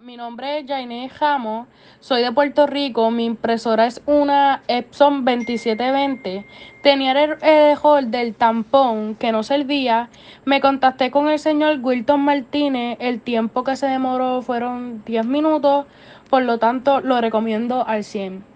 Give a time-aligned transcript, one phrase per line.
[0.00, 1.68] Mi nombre es Jainé Jamo,
[2.00, 6.44] soy de Puerto Rico, mi impresora es una Epson 2720.
[6.82, 10.08] Tenía el error del tampón que no servía.
[10.44, 15.86] Me contacté con el señor Wilton Martínez, el tiempo que se demoró fueron 10 minutos,
[16.28, 18.53] por lo tanto lo recomiendo al 100.